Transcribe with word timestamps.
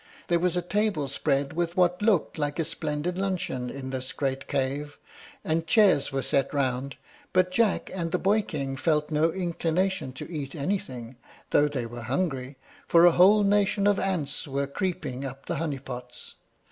There 0.29 0.39
was 0.39 0.55
a 0.55 0.63
table 0.63 1.07
spread 1.07 1.53
with 1.53 1.77
what 1.77 2.01
looked 2.01 2.39
like 2.39 2.57
a 2.57 2.63
splendid 2.65 3.19
luncheon 3.19 3.69
in 3.69 3.91
this 3.91 4.13
great 4.13 4.47
cave, 4.47 4.97
and 5.43 5.67
chairs 5.67 6.11
were 6.11 6.23
set 6.23 6.51
round, 6.55 6.95
but 7.33 7.51
Jack 7.51 7.91
and 7.93 8.11
the 8.11 8.17
boy 8.17 8.41
king 8.41 8.75
felt 8.75 9.11
no 9.11 9.31
inclination 9.31 10.11
to 10.13 10.27
eat 10.31 10.55
anything, 10.55 11.17
though 11.51 11.67
they 11.67 11.85
were 11.85 12.01
hungry, 12.01 12.57
for 12.87 13.05
a 13.05 13.11
whole 13.11 13.43
nation 13.43 13.85
of 13.85 13.99
ants 13.99 14.47
were 14.47 14.65
creeping 14.65 15.23
up 15.23 15.45
the 15.45 15.57
honey 15.57 15.77
pots. 15.77 16.33